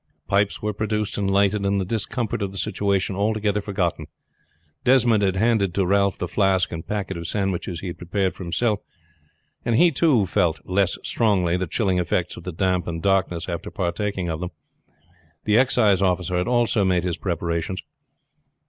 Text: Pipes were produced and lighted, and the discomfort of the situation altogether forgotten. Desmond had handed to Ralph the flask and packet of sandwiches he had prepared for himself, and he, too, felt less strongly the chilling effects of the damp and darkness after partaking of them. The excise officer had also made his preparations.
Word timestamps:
Pipes 0.27 0.63
were 0.63 0.73
produced 0.73 1.15
and 1.19 1.29
lighted, 1.29 1.63
and 1.63 1.79
the 1.79 1.85
discomfort 1.85 2.41
of 2.41 2.51
the 2.51 2.57
situation 2.57 3.15
altogether 3.15 3.61
forgotten. 3.61 4.07
Desmond 4.83 5.21
had 5.21 5.35
handed 5.35 5.75
to 5.75 5.85
Ralph 5.85 6.17
the 6.17 6.27
flask 6.27 6.71
and 6.71 6.83
packet 6.87 7.17
of 7.17 7.27
sandwiches 7.27 7.81
he 7.81 7.87
had 7.89 7.99
prepared 7.99 8.33
for 8.33 8.41
himself, 8.43 8.79
and 9.63 9.75
he, 9.75 9.91
too, 9.91 10.25
felt 10.25 10.59
less 10.67 10.97
strongly 11.03 11.55
the 11.55 11.67
chilling 11.67 11.99
effects 11.99 12.35
of 12.35 12.45
the 12.45 12.51
damp 12.51 12.87
and 12.87 12.99
darkness 13.03 13.47
after 13.47 13.69
partaking 13.69 14.27
of 14.27 14.39
them. 14.39 14.49
The 15.45 15.59
excise 15.59 16.01
officer 16.01 16.35
had 16.35 16.47
also 16.47 16.83
made 16.83 17.03
his 17.03 17.17
preparations. 17.17 17.83